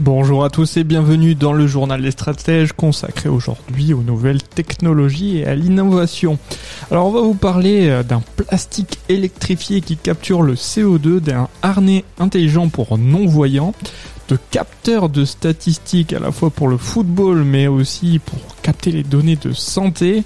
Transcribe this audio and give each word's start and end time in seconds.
Bonjour 0.00 0.44
à 0.44 0.48
tous 0.48 0.76
et 0.76 0.84
bienvenue 0.84 1.34
dans 1.34 1.52
le 1.52 1.66
journal 1.66 2.00
des 2.00 2.12
stratèges 2.12 2.72
consacré 2.72 3.28
aujourd'hui 3.28 3.92
aux 3.92 4.02
nouvelles 4.02 4.40
technologies 4.40 5.38
et 5.38 5.46
à 5.46 5.56
l'innovation. 5.56 6.38
Alors 6.92 7.08
on 7.08 7.10
va 7.10 7.20
vous 7.20 7.34
parler 7.34 7.88
euh, 7.88 8.04
d'un 8.04 8.22
plastique 8.36 9.00
électrifié 9.08 9.80
qui 9.80 9.96
capture 9.96 10.42
le 10.42 10.54
CO2, 10.54 11.18
d'un 11.18 11.48
harnais 11.62 12.04
intelligent 12.20 12.68
pour 12.68 12.96
non-voyants, 12.96 13.74
de 14.28 14.38
capteurs 14.50 15.08
de 15.08 15.24
statistiques 15.24 16.12
à 16.12 16.18
la 16.18 16.30
fois 16.30 16.50
pour 16.50 16.68
le 16.68 16.76
football 16.76 17.44
mais 17.44 17.66
aussi 17.66 18.18
pour 18.18 18.38
capter 18.62 18.92
les 18.92 19.02
données 19.02 19.36
de 19.36 19.52
santé. 19.52 20.22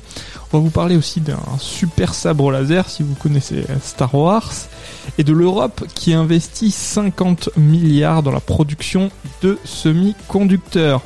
On 0.53 0.59
va 0.59 0.65
vous 0.65 0.71
parler 0.71 0.97
aussi 0.97 1.21
d'un 1.21 1.41
super 1.59 2.13
sabre 2.13 2.51
laser 2.51 2.91
si 2.91 3.03
vous 3.03 3.15
connaissez 3.15 3.65
Star 3.81 4.15
Wars 4.15 4.53
et 5.19 5.25
de 5.25 5.33
l'Europe 5.33 5.85
qui 5.95 6.13
investit 6.13 6.71
50 6.71 7.57
milliards 7.57 8.23
dans 8.23 8.33
la 8.33 8.41
production 8.41 9.11
de 9.41 9.59
semi-conducteurs. 9.65 11.03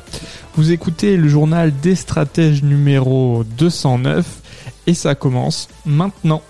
Vous 0.55 0.73
écoutez 0.73 1.17
le 1.17 1.29
journal 1.29 1.73
des 1.81 1.95
stratèges 1.95 2.63
numéro 2.63 3.45
209 3.59 4.27
et 4.87 4.95
ça 4.95 5.15
commence 5.15 5.69
maintenant. 5.85 6.43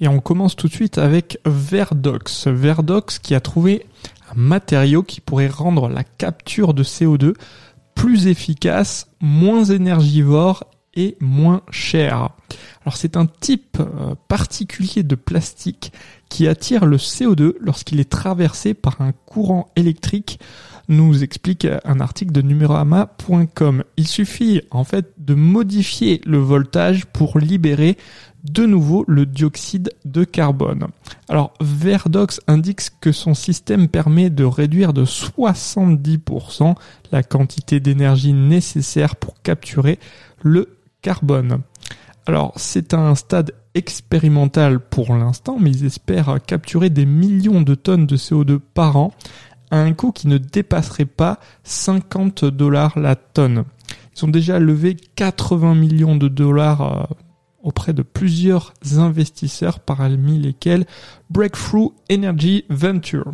Et 0.00 0.08
on 0.08 0.20
commence 0.20 0.56
tout 0.56 0.68
de 0.68 0.72
suite 0.72 0.98
avec 0.98 1.38
Verdox. 1.46 2.48
Verdox 2.48 3.18
qui 3.18 3.34
a 3.34 3.40
trouvé 3.40 3.86
un 4.30 4.34
matériau 4.34 5.02
qui 5.02 5.20
pourrait 5.20 5.48
rendre 5.48 5.88
la 5.88 6.04
capture 6.04 6.74
de 6.74 6.82
CO2 6.82 7.34
plus 7.94 8.26
efficace, 8.26 9.08
moins 9.20 9.64
énergivore 9.64 10.64
et 10.94 11.16
moins 11.20 11.62
cher. 11.70 12.30
Alors 12.82 12.96
c'est 12.96 13.16
un 13.16 13.26
type 13.26 13.78
euh, 13.80 14.14
particulier 14.28 15.02
de 15.02 15.14
plastique 15.14 15.92
qui 16.28 16.46
attire 16.48 16.86
le 16.86 16.96
CO2 16.96 17.54
lorsqu'il 17.60 18.00
est 18.00 18.10
traversé 18.10 18.74
par 18.74 19.00
un 19.00 19.12
courant 19.12 19.68
électrique, 19.76 20.40
nous 20.88 21.22
explique 21.22 21.66
un 21.84 22.00
article 22.00 22.32
de 22.32 22.42
numéroama.com. 22.42 23.84
Il 23.96 24.06
suffit 24.06 24.62
en 24.70 24.84
fait 24.84 25.12
de 25.18 25.34
modifier 25.34 26.20
le 26.26 26.38
voltage 26.38 27.06
pour 27.06 27.38
libérer 27.38 27.96
de 28.44 28.66
nouveau 28.66 29.04
le 29.08 29.24
dioxyde 29.24 29.90
de 30.04 30.24
carbone. 30.24 30.88
Alors 31.28 31.54
Verdox 31.60 32.40
indique 32.46 32.80
que 33.00 33.12
son 33.12 33.34
système 33.34 33.88
permet 33.88 34.30
de 34.30 34.44
réduire 34.44 34.92
de 34.92 35.04
70% 35.04 36.74
la 37.10 37.22
quantité 37.22 37.80
d'énergie 37.80 38.34
nécessaire 38.34 39.16
pour 39.16 39.40
capturer 39.42 39.98
le 40.42 40.76
carbone. 41.00 41.60
Alors 42.26 42.52
c'est 42.56 42.94
un 42.94 43.14
stade 43.14 43.52
expérimental 43.74 44.78
pour 44.78 45.14
l'instant, 45.14 45.56
mais 45.58 45.70
ils 45.70 45.86
espèrent 45.86 46.38
capturer 46.46 46.90
des 46.90 47.06
millions 47.06 47.62
de 47.62 47.74
tonnes 47.74 48.06
de 48.06 48.16
CO2 48.16 48.58
par 48.58 48.96
an 48.96 49.12
à 49.70 49.78
un 49.78 49.92
coût 49.92 50.12
qui 50.12 50.28
ne 50.28 50.38
dépasserait 50.38 51.04
pas 51.04 51.38
50 51.64 52.44
dollars 52.44 52.98
la 52.98 53.16
tonne. 53.16 53.64
Ils 54.16 54.24
ont 54.24 54.28
déjà 54.28 54.58
levé 54.58 54.96
80 55.16 55.74
millions 55.74 56.16
de 56.16 56.28
dollars 56.28 56.82
euh, 56.82 57.14
auprès 57.62 57.92
de 57.92 58.02
plusieurs 58.02 58.74
investisseurs 58.96 59.80
parmi 59.80 60.38
lesquels 60.38 60.86
Breakthrough 61.30 61.92
Energy 62.10 62.64
Venture. 62.68 63.32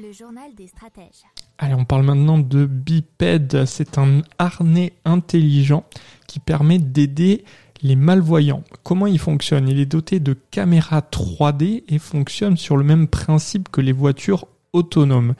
Le 0.00 0.12
journal 0.12 0.54
des 0.56 0.66
stratèges. 0.66 1.24
Allez, 1.58 1.74
on 1.74 1.84
parle 1.84 2.04
maintenant 2.04 2.38
de 2.38 2.64
Biped. 2.64 3.66
C'est 3.66 3.98
un 3.98 4.22
harnais 4.38 4.94
intelligent 5.04 5.84
qui 6.26 6.38
permet 6.38 6.78
d'aider 6.78 7.44
les 7.82 7.96
malvoyants. 7.96 8.62
Comment 8.82 9.06
il 9.06 9.18
fonctionne? 9.18 9.68
Il 9.68 9.78
est 9.78 9.86
doté 9.86 10.18
de 10.18 10.34
caméras 10.50 11.00
3D 11.00 11.84
et 11.86 11.98
fonctionne 11.98 12.56
sur 12.56 12.78
le 12.78 12.84
même 12.84 13.08
principe 13.08 13.68
que 13.68 13.82
les 13.82 13.92
voitures 13.92 14.46
autonomes. 14.72 15.34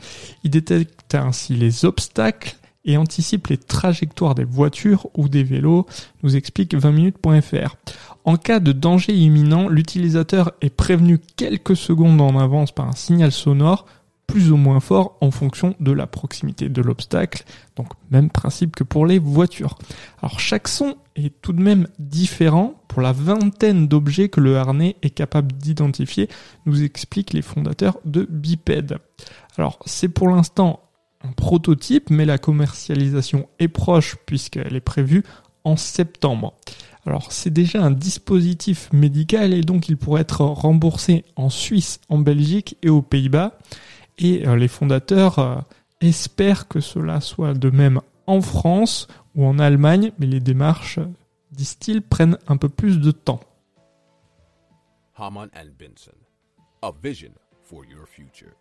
Il 0.44 0.50
détecte 0.50 1.14
ainsi 1.14 1.54
les 1.54 1.86
obstacles 1.86 2.56
et 2.84 2.96
anticipe 2.96 3.46
les 3.48 3.58
trajectoires 3.58 4.34
des 4.34 4.44
voitures 4.44 5.08
ou 5.14 5.28
des 5.28 5.44
vélos, 5.44 5.86
nous 6.22 6.36
explique 6.36 6.74
20minutes.fr. 6.74 7.76
En 8.24 8.36
cas 8.36 8.60
de 8.60 8.72
danger 8.72 9.12
imminent, 9.12 9.68
l'utilisateur 9.68 10.52
est 10.60 10.74
prévenu 10.74 11.18
quelques 11.36 11.76
secondes 11.76 12.20
en 12.20 12.38
avance 12.38 12.72
par 12.72 12.88
un 12.88 12.92
signal 12.94 13.32
sonore 13.32 13.86
plus 14.30 14.52
ou 14.52 14.56
moins 14.56 14.78
fort 14.78 15.16
en 15.20 15.32
fonction 15.32 15.74
de 15.80 15.90
la 15.90 16.06
proximité 16.06 16.68
de 16.68 16.82
l'obstacle. 16.82 17.44
Donc 17.74 17.88
même 18.10 18.30
principe 18.30 18.76
que 18.76 18.84
pour 18.84 19.04
les 19.04 19.18
voitures. 19.18 19.76
Alors 20.22 20.38
chaque 20.38 20.68
son 20.68 20.96
est 21.16 21.40
tout 21.42 21.52
de 21.52 21.60
même 21.60 21.88
différent 21.98 22.74
pour 22.86 23.02
la 23.02 23.10
vingtaine 23.10 23.88
d'objets 23.88 24.28
que 24.28 24.40
le 24.40 24.56
harnais 24.56 24.94
est 25.02 25.10
capable 25.10 25.52
d'identifier, 25.52 26.28
nous 26.64 26.84
expliquent 26.84 27.32
les 27.32 27.42
fondateurs 27.42 27.98
de 28.04 28.26
Biped. 28.30 28.98
Alors 29.58 29.80
c'est 29.84 30.08
pour 30.08 30.28
l'instant 30.28 30.80
un 31.22 31.32
prototype, 31.32 32.08
mais 32.08 32.24
la 32.24 32.38
commercialisation 32.38 33.48
est 33.58 33.68
proche 33.68 34.16
puisqu'elle 34.26 34.76
est 34.76 34.80
prévue 34.80 35.24
en 35.64 35.76
septembre. 35.76 36.54
Alors 37.04 37.32
c'est 37.32 37.50
déjà 37.50 37.82
un 37.82 37.90
dispositif 37.90 38.90
médical 38.92 39.54
et 39.54 39.62
donc 39.62 39.88
il 39.88 39.96
pourrait 39.96 40.22
être 40.22 40.42
remboursé 40.42 41.24
en 41.34 41.50
Suisse, 41.50 42.00
en 42.08 42.18
Belgique 42.18 42.76
et 42.82 42.90
aux 42.90 43.02
Pays-Bas. 43.02 43.58
Et 44.20 44.46
euh, 44.46 44.54
les 44.54 44.68
fondateurs 44.68 45.38
euh, 45.38 45.56
espèrent 46.02 46.68
que 46.68 46.80
cela 46.80 47.20
soit 47.20 47.54
de 47.54 47.70
même 47.70 48.00
en 48.26 48.42
France 48.42 49.08
ou 49.34 49.46
en 49.46 49.58
Allemagne, 49.58 50.12
mais 50.18 50.26
les 50.26 50.40
démarches, 50.40 51.00
disent-ils, 51.52 52.02
prennent 52.02 52.38
un 52.46 52.58
peu 52.58 52.68
plus 52.68 53.00
de 53.00 53.10
temps. 53.10 53.40
Haman 55.16 55.48
and 55.54 55.70
Benson, 55.78 56.16
a 56.82 56.92
vision 57.02 57.32
for 57.64 57.84
your 57.84 58.06
future. 58.06 58.52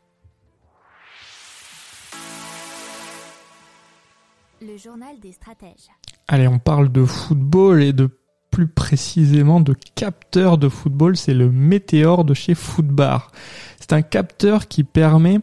Le 4.61 4.77
journal 4.77 5.19
des 5.19 5.33
stratèges. 5.33 5.89
Allez, 6.27 6.47
on 6.47 6.59
parle 6.59 6.89
de 6.89 7.05
football 7.05 7.83
et 7.83 7.93
de 7.93 8.09
plus 8.51 8.67
précisément 8.67 9.59
de 9.59 9.75
capteur 9.95 10.57
de 10.57 10.69
football, 10.69 11.15
c'est 11.15 11.33
le 11.33 11.51
Météor 11.51 12.23
de 12.25 12.33
chez 12.33 12.55
Footbar. 12.55 13.31
C'est 13.79 13.93
un 13.93 14.01
capteur 14.01 14.67
qui 14.67 14.83
permet 14.83 15.39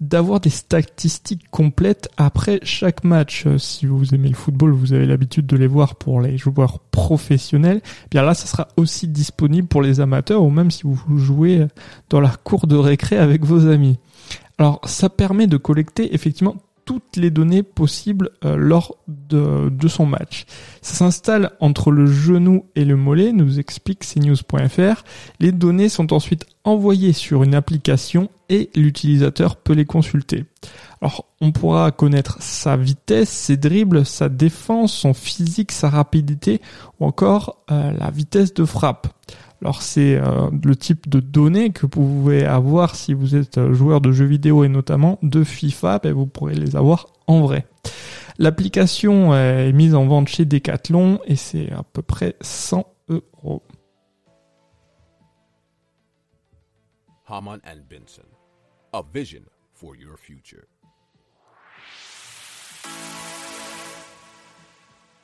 d'avoir 0.00 0.40
des 0.40 0.50
statistiques 0.50 1.50
complètes 1.50 2.08
après 2.16 2.60
chaque 2.62 3.04
match. 3.04 3.44
Euh, 3.46 3.58
Si 3.58 3.86
vous 3.86 4.14
aimez 4.14 4.28
le 4.28 4.34
football, 4.34 4.72
vous 4.72 4.92
avez 4.92 5.06
l'habitude 5.06 5.46
de 5.46 5.56
les 5.56 5.66
voir 5.66 5.96
pour 5.96 6.20
les 6.20 6.38
joueurs 6.38 6.78
professionnels. 6.78 7.82
Eh 7.84 8.08
Bien 8.10 8.22
là, 8.22 8.34
ça 8.34 8.46
sera 8.46 8.68
aussi 8.76 9.08
disponible 9.08 9.68
pour 9.68 9.82
les 9.82 10.00
amateurs 10.00 10.42
ou 10.42 10.50
même 10.50 10.70
si 10.70 10.82
vous 10.84 11.18
jouez 11.18 11.66
dans 12.08 12.20
la 12.20 12.30
cour 12.30 12.66
de 12.66 12.76
récré 12.76 13.18
avec 13.18 13.44
vos 13.44 13.66
amis. 13.66 13.98
Alors, 14.58 14.80
ça 14.84 15.08
permet 15.08 15.46
de 15.46 15.56
collecter 15.56 16.14
effectivement 16.14 16.56
toutes 16.90 17.18
les 17.18 17.30
données 17.30 17.62
possibles 17.62 18.30
euh, 18.44 18.56
lors 18.56 18.96
de, 19.06 19.70
son 19.86 20.06
match. 20.06 20.44
Ça 20.82 20.94
s'installe 20.96 21.52
entre 21.60 21.92
le 21.92 22.06
genou 22.06 22.66
et 22.74 22.84
le 22.84 22.96
mollet, 22.96 23.30
nous 23.30 23.60
explique 23.60 24.00
cnews.fr. 24.00 25.04
Les 25.38 25.52
données 25.52 25.88
sont 25.88 26.12
ensuite 26.12 26.46
envoyées 26.64 27.12
sur 27.12 27.44
une 27.44 27.54
application 27.54 28.28
et 28.48 28.70
l'utilisateur 28.74 29.54
peut 29.54 29.72
les 29.72 29.84
consulter. 29.84 30.46
Alors, 31.00 31.26
on 31.40 31.52
pourra 31.52 31.92
connaître 31.92 32.38
sa 32.40 32.76
vitesse, 32.76 33.30
ses 33.30 33.56
dribbles, 33.56 34.04
sa 34.04 34.28
défense, 34.28 34.92
son 34.92 35.14
physique, 35.14 35.70
sa 35.70 35.90
rapidité 35.90 36.60
ou 36.98 37.06
encore 37.06 37.62
euh, 37.70 37.92
la 37.92 38.10
vitesse 38.10 38.52
de 38.52 38.64
frappe. 38.64 39.06
Alors 39.62 39.82
c'est 39.82 40.16
euh, 40.16 40.50
le 40.64 40.74
type 40.74 41.08
de 41.08 41.20
données 41.20 41.70
que 41.70 41.82
vous 41.82 41.88
pouvez 41.88 42.46
avoir 42.46 42.96
si 42.96 43.12
vous 43.12 43.36
êtes 43.36 43.58
euh, 43.58 43.74
joueur 43.74 44.00
de 44.00 44.10
jeux 44.10 44.24
vidéo 44.24 44.64
et 44.64 44.68
notamment 44.68 45.18
de 45.22 45.44
FIFA, 45.44 45.98
ben 45.98 46.14
vous 46.14 46.26
pourrez 46.26 46.54
les 46.54 46.76
avoir 46.76 47.06
en 47.26 47.40
vrai. 47.40 47.66
L'application 48.38 49.34
euh, 49.34 49.68
est 49.68 49.72
mise 49.72 49.94
en 49.94 50.06
vente 50.06 50.28
chez 50.28 50.46
Decathlon 50.46 51.20
et 51.26 51.36
c'est 51.36 51.70
à 51.72 51.82
peu 51.82 52.00
près 52.00 52.36
100 52.40 52.86
euros. 53.10 53.62
And 57.28 57.84
Benson. 57.88 58.26
A 58.92 59.02
vision 59.02 59.42
for 59.72 59.94
your 59.94 60.18
future. 60.18 60.64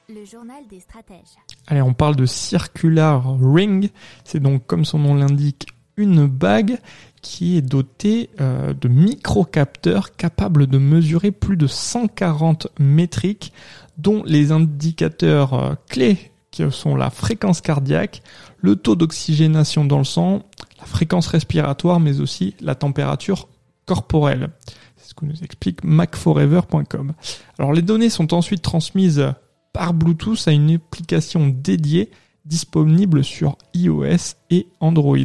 Le 0.09 0.25
journal 0.25 0.65
des 0.71 0.79
stratèges. 0.79 1.35
Allez, 1.67 1.83
on 1.83 1.93
parle 1.93 2.15
de 2.15 2.27
Circular 2.27 3.25
Ring. 3.41 3.91
C'est 4.23 4.39
donc, 4.39 4.65
comme 4.65 4.85
son 4.85 5.01
nom 5.01 5.17
l'indique, 5.17 5.67
une 5.97 6.29
bague 6.29 6.79
qui 7.23 7.57
est 7.57 7.63
dotée 7.63 8.31
euh, 8.41 8.73
de 8.73 8.87
microcapteurs 8.87 10.15
capables 10.15 10.69
de 10.69 10.79
mesurer 10.79 11.33
plus 11.33 11.57
de 11.57 11.67
140 11.67 12.69
métriques, 12.79 13.53
dont 13.99 14.23
les 14.25 14.53
indicateurs 14.53 15.55
euh, 15.55 15.75
clés 15.89 16.31
qui 16.53 16.63
sont 16.71 16.95
la 16.95 17.11
fréquence 17.11 17.61
cardiaque, 17.61 18.23
le 18.59 18.77
taux 18.77 18.95
d'oxygénation 18.95 19.85
dans 19.85 19.99
le 19.99 20.05
sang, 20.05 20.45
la 20.79 20.87
fréquence 20.87 21.27
respiratoire, 21.27 21.99
mais 21.99 22.21
aussi 22.21 22.55
la 22.61 22.77
température 22.77 23.49
corporelle. 23.87 24.51
C'est 24.97 25.11
ce 25.11 25.15
que 25.15 25.25
nous 25.25 25.43
explique 25.43 25.83
macforever.com. 25.83 27.13
Alors 27.59 27.73
les 27.73 27.83
données 27.83 28.09
sont 28.09 28.33
ensuite 28.35 28.63
transmises 28.63 29.35
par 29.77 29.93
Bluetooth 29.93 30.49
à 30.49 30.53
une 30.53 30.71
application 30.71 31.49
dédiée 31.49 32.11
disponible 32.47 33.23
sur 33.23 33.59
iOS 33.75 34.37
et 34.49 34.69
Android. 34.81 35.19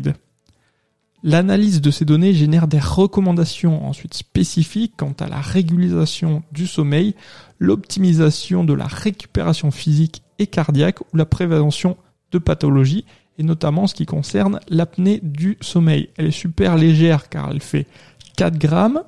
L'analyse 1.24 1.80
de 1.80 1.89
ces 1.89 2.03
données 2.03 2.33
génère 2.33 2.68
des 2.68 2.80
recommandations 2.80 3.88
ensuite 3.88 4.13
spécifiques 4.13 4.95
quant 4.98 5.15
à 5.21 5.30
la 5.30 5.39
régulation 5.39 6.44
du 6.51 6.68
sommeil, 6.68 7.15
l'optimisation 7.59 8.65
de 8.65 8.74
la 8.74 8.88
récupération 8.88 9.71
physique 9.71 10.21
et 10.38 10.48
cardiaque 10.48 11.00
ou 11.00 11.15
la 11.15 11.25
prévention 11.25 11.95
de 12.33 12.38
pathologies, 12.38 13.06
et 13.38 13.44
notamment 13.44 13.88
ce 13.88 13.95
qui 13.95 14.06
concerne 14.06 14.59
l'apnée 14.68 15.21
du 15.24 15.57
sommeil. 15.62 16.09
Elle 16.18 16.27
est 16.27 16.31
super 16.31 16.75
légère 16.75 17.30
car 17.30 17.51
elle 17.51 17.62
fait 17.62 17.88
4 18.36 18.57
grammes, 18.57 19.01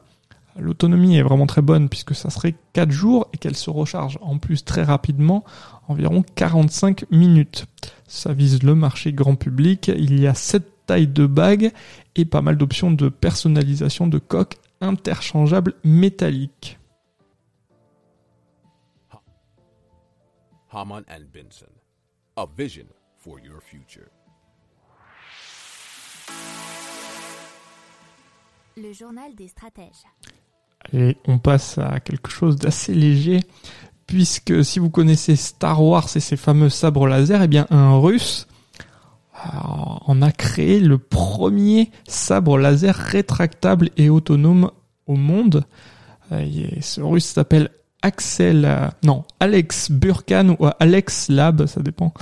L'autonomie 0.57 1.17
est 1.17 1.23
vraiment 1.23 1.47
très 1.47 1.61
bonne 1.61 1.89
puisque 1.89 2.13
ça 2.13 2.29
serait 2.29 2.55
4 2.73 2.91
jours 2.91 3.27
et 3.33 3.37
qu'elle 3.37 3.55
se 3.55 3.69
recharge 3.69 4.19
en 4.21 4.37
plus 4.37 4.63
très 4.63 4.83
rapidement, 4.83 5.43
environ 5.87 6.23
45 6.35 7.09
minutes. 7.11 7.65
Ça 8.07 8.33
vise 8.33 8.61
le 8.63 8.75
marché 8.75 9.13
grand 9.13 9.35
public. 9.35 9.87
Il 9.87 10.19
y 10.19 10.27
a 10.27 10.33
7 10.33 10.85
tailles 10.85 11.07
de 11.07 11.25
bagues 11.25 11.71
et 12.15 12.25
pas 12.25 12.41
mal 12.41 12.57
d'options 12.57 12.91
de 12.91 13.09
personnalisation 13.09 14.07
de 14.07 14.19
coques 14.19 14.57
interchangeables 14.81 15.75
métalliques. 15.83 16.77
Haman 20.71 21.03
and 21.09 21.25
Benson. 21.31 21.71
A 22.35 22.45
vision 22.57 22.87
for 23.19 23.39
your 23.39 23.61
future. 23.61 24.09
Le 28.75 28.91
journal 28.91 29.35
des 29.35 29.49
stratèges. 29.49 30.03
Et 30.91 31.17
on 31.27 31.37
passe 31.37 31.77
à 31.77 31.99
quelque 31.99 32.29
chose 32.29 32.57
d'assez 32.57 32.93
léger, 32.93 33.39
puisque 34.07 34.63
si 34.63 34.79
vous 34.79 34.89
connaissez 34.89 35.35
Star 35.35 35.83
Wars 35.83 36.07
et 36.15 36.19
ses 36.19 36.37
fameux 36.37 36.69
sabres 36.69 37.07
laser, 37.07 37.41
eh 37.41 37.47
bien 37.47 37.65
un 37.69 37.97
russe 37.97 38.47
en 40.05 40.21
a 40.21 40.31
créé 40.31 40.79
le 40.79 40.97
premier 40.97 41.91
sabre 42.07 42.57
laser 42.57 42.95
rétractable 42.95 43.89
et 43.97 44.09
autonome 44.09 44.71
au 45.07 45.15
monde. 45.15 45.65
Et 46.31 46.81
ce 46.81 47.01
russe 47.01 47.25
s'appelle 47.25 47.69
Axel, 48.01 48.65
euh, 48.65 48.87
non, 49.03 49.23
Alex 49.39 49.89
Burkan 49.91 50.55
ou 50.59 50.67
Alex 50.79 51.29
Lab, 51.29 51.65
ça 51.67 51.81
dépend 51.81 52.13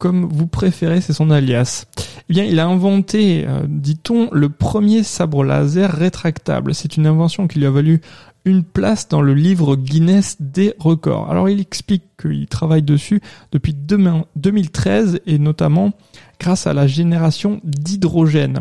comme 0.00 0.24
vous 0.24 0.46
préférez, 0.46 1.02
c'est 1.02 1.12
son 1.12 1.30
alias. 1.30 1.84
Eh 2.32 2.46
il 2.46 2.60
a 2.60 2.66
inventé, 2.66 3.44
euh, 3.46 3.62
dit-on, 3.68 4.28
le 4.30 4.48
premier 4.48 5.02
sabre 5.02 5.42
laser 5.42 5.90
rétractable. 5.90 6.74
C'est 6.74 6.96
une 6.96 7.08
invention 7.08 7.48
qui 7.48 7.58
lui 7.58 7.66
a 7.66 7.70
valu 7.70 8.00
une 8.44 8.62
place 8.62 9.08
dans 9.08 9.20
le 9.20 9.34
livre 9.34 9.74
Guinness 9.74 10.36
des 10.38 10.74
records. 10.78 11.28
Alors, 11.28 11.48
il 11.48 11.60
explique 11.60 12.04
qu'il 12.20 12.46
travaille 12.46 12.82
dessus 12.82 13.20
depuis 13.52 13.74
2013 13.74 15.20
et 15.26 15.38
notamment 15.38 15.92
grâce 16.38 16.66
à 16.66 16.72
la 16.72 16.86
génération 16.86 17.60
d'hydrogène. 17.64 18.60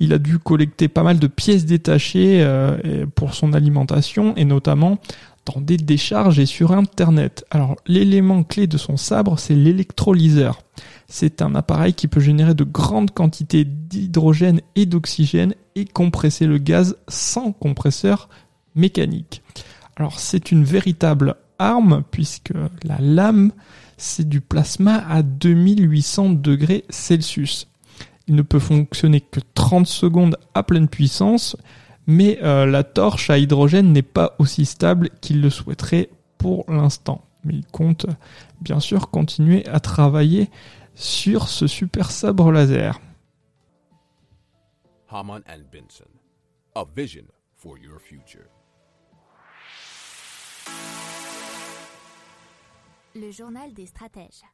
Il 0.00 0.12
a 0.12 0.18
dû 0.18 0.38
collecter 0.38 0.88
pas 0.88 1.02
mal 1.02 1.18
de 1.18 1.26
pièces 1.26 1.64
détachées 1.64 2.42
euh, 2.42 3.06
pour 3.14 3.34
son 3.34 3.54
alimentation 3.54 4.36
et 4.36 4.44
notamment 4.44 4.98
dans 5.48 5.60
des 5.60 5.76
décharges 5.76 6.38
et 6.38 6.46
sur 6.46 6.72
Internet. 6.72 7.44
Alors 7.50 7.76
l'élément 7.86 8.42
clé 8.42 8.66
de 8.66 8.76
son 8.76 8.96
sabre, 8.96 9.38
c'est 9.38 9.54
l'électrolyseur. 9.54 10.62
C'est 11.08 11.40
un 11.40 11.54
appareil 11.54 11.94
qui 11.94 12.06
peut 12.06 12.20
générer 12.20 12.54
de 12.54 12.64
grandes 12.64 13.12
quantités 13.12 13.64
d'hydrogène 13.64 14.60
et 14.76 14.84
d'oxygène 14.84 15.54
et 15.74 15.86
compresser 15.86 16.46
le 16.46 16.58
gaz 16.58 16.96
sans 17.08 17.52
compresseur 17.52 18.28
mécanique. 18.74 19.42
Alors 19.96 20.20
c'est 20.20 20.52
une 20.52 20.64
véritable 20.64 21.36
arme 21.58 22.02
puisque 22.10 22.52
la 22.84 22.98
lame 23.00 23.52
c'est 23.96 24.28
du 24.28 24.40
plasma 24.40 25.04
à 25.08 25.22
2800 25.22 26.30
degrés 26.30 26.84
Celsius. 26.90 27.68
Il 28.28 28.34
ne 28.34 28.42
peut 28.42 28.58
fonctionner 28.58 29.22
que 29.22 29.40
30 29.54 29.86
secondes 29.86 30.36
à 30.54 30.62
pleine 30.62 30.88
puissance 30.88 31.56
mais 32.08 32.42
euh, 32.42 32.64
la 32.64 32.84
torche 32.84 33.28
à 33.28 33.36
hydrogène 33.36 33.92
n'est 33.92 34.02
pas 34.02 34.34
aussi 34.38 34.64
stable 34.64 35.10
qu'il 35.20 35.42
le 35.42 35.50
souhaiterait 35.50 36.08
pour 36.38 36.64
l'instant. 36.66 37.22
Mais 37.44 37.54
il 37.54 37.66
compte 37.66 38.06
bien 38.62 38.80
sûr 38.80 39.10
continuer 39.10 39.66
à 39.68 39.78
travailler 39.78 40.50
sur 40.94 41.48
ce 41.48 41.66
super 41.66 42.10
sabre 42.10 42.50
laser. 42.50 42.98
Haman 45.10 45.42
and 45.48 45.62
Benson. 45.70 46.08
A 46.74 46.84
vision 46.96 47.24
for 47.54 47.76
your 47.76 48.00
future. 48.00 48.48
Le 53.14 53.30
journal 53.30 53.74
des 53.74 53.86
stratèges. 53.86 54.44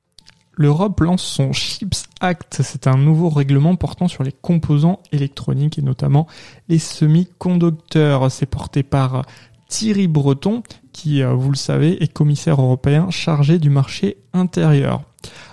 L'Europe 0.57 1.01
lance 1.01 1.23
son 1.23 1.53
Chips 1.53 2.05
Act. 2.21 2.61
C'est 2.63 2.87
un 2.87 2.97
nouveau 2.97 3.29
règlement 3.29 3.77
portant 3.77 4.09
sur 4.09 4.23
les 4.23 4.33
composants 4.33 5.01
électroniques 5.13 5.79
et 5.79 5.83
notamment 5.83 6.27
les 6.69 6.79
semi-conducteurs. 6.79 8.31
C'est 8.31 8.47
porté 8.47 8.83
par 8.83 9.25
Thierry 9.69 10.07
Breton, 10.07 10.63
qui, 10.93 11.23
euh, 11.23 11.33
vous 11.33 11.51
le 11.51 11.57
savez, 11.57 12.03
est 12.03 12.13
commissaire 12.13 12.61
européen 12.61 13.11
chargé 13.11 13.59
du 13.59 13.71
marché 13.71 14.19
intérieur. 14.33 15.03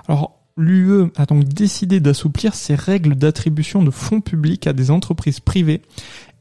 Alors, 0.08 0.38
l'UE 0.58 1.12
a 1.16 1.26
donc 1.26 1.46
décidé 1.46 2.00
d'assouplir 2.00 2.54
ses 2.54 2.76
règles 2.76 3.16
d'attribution 3.16 3.82
de 3.82 3.90
fonds 3.90 4.22
publics 4.22 4.68
à 4.68 4.74
des 4.74 4.92
entreprises 4.92 5.40
privées 5.40 5.82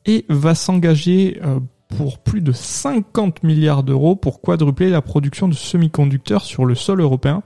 et 0.04 0.26
va 0.28 0.54
s'engager 0.54 1.40
euh, 1.42 1.60
pour 1.88 2.18
plus 2.18 2.40
de 2.40 2.52
50 2.52 3.42
milliards 3.42 3.82
d'euros 3.82 4.16
pour 4.16 4.40
quadrupler 4.40 4.90
la 4.90 5.02
production 5.02 5.48
de 5.48 5.54
semi-conducteurs 5.54 6.44
sur 6.44 6.64
le 6.64 6.74
sol 6.74 7.00
européen 7.00 7.42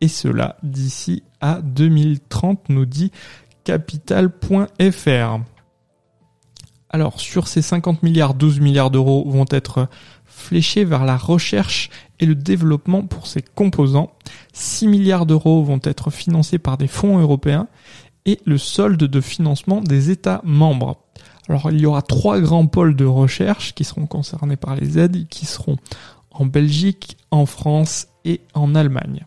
et 0.00 0.08
cela 0.08 0.56
d'ici 0.62 1.22
à 1.40 1.60
2030, 1.62 2.68
nous 2.68 2.86
dit 2.86 3.12
capital.fr. 3.64 5.40
Alors 6.92 7.20
sur 7.20 7.46
ces 7.46 7.62
50 7.62 8.02
milliards, 8.02 8.34
12 8.34 8.60
milliards 8.60 8.90
d'euros 8.90 9.28
vont 9.28 9.46
être 9.50 9.88
fléchés 10.24 10.84
vers 10.84 11.04
la 11.04 11.16
recherche 11.16 11.90
et 12.18 12.26
le 12.26 12.34
développement 12.34 13.02
pour 13.02 13.26
ces 13.26 13.42
composants. 13.42 14.12
6 14.52 14.88
milliards 14.88 15.26
d'euros 15.26 15.62
vont 15.62 15.80
être 15.84 16.10
financés 16.10 16.58
par 16.58 16.78
des 16.78 16.88
fonds 16.88 17.18
européens 17.18 17.68
et 18.26 18.40
le 18.44 18.58
solde 18.58 19.04
de 19.04 19.20
financement 19.20 19.80
des 19.80 20.10
États 20.10 20.40
membres. 20.44 20.96
Alors 21.48 21.70
il 21.70 21.80
y 21.80 21.86
aura 21.86 22.02
trois 22.02 22.40
grands 22.40 22.66
pôles 22.66 22.96
de 22.96 23.04
recherche 23.04 23.74
qui 23.74 23.84
seront 23.84 24.06
concernés 24.06 24.56
par 24.56 24.74
les 24.74 24.98
aides, 24.98 25.28
qui 25.28 25.46
seront 25.46 25.76
en 26.30 26.46
Belgique, 26.46 27.16
en 27.30 27.46
France 27.46 28.08
et 28.24 28.40
en 28.54 28.74
Allemagne. 28.74 29.26